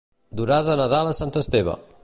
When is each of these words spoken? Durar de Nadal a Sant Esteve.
Durar 0.39 0.57
de 0.69 0.77
Nadal 0.81 1.11
a 1.11 1.13
Sant 1.21 1.37
Esteve. 1.43 1.77